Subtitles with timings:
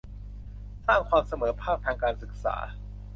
[0.85, 2.55] สร้างความเสมอภาคทางการศึกษา